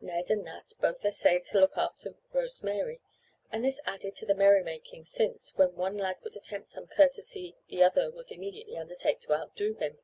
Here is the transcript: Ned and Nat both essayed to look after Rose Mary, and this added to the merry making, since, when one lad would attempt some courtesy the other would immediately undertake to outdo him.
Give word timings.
Ned 0.00 0.30
and 0.30 0.44
Nat 0.44 0.72
both 0.80 1.04
essayed 1.04 1.42
to 1.46 1.58
look 1.58 1.76
after 1.76 2.14
Rose 2.32 2.62
Mary, 2.62 3.00
and 3.50 3.64
this 3.64 3.80
added 3.84 4.14
to 4.14 4.24
the 4.24 4.32
merry 4.32 4.62
making, 4.62 5.02
since, 5.04 5.52
when 5.56 5.74
one 5.74 5.96
lad 5.96 6.18
would 6.22 6.36
attempt 6.36 6.70
some 6.70 6.86
courtesy 6.86 7.56
the 7.68 7.82
other 7.82 8.08
would 8.12 8.30
immediately 8.30 8.76
undertake 8.76 9.18
to 9.22 9.34
outdo 9.34 9.74
him. 9.74 9.98